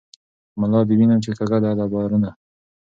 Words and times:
ملا 0.59 0.79
دي 0.87 0.93
وینم 0.99 1.19
چی 1.23 1.31
کږه 1.39 1.57
ده 1.63 1.71
له 1.79 1.85
بارونو 1.91 2.31